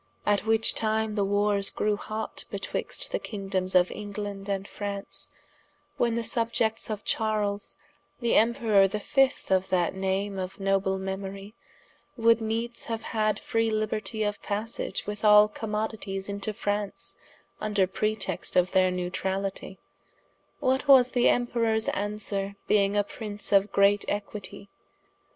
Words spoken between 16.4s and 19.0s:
Fraunce, vnder pretext of their